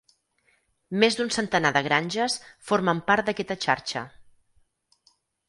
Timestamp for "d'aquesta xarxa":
3.29-4.05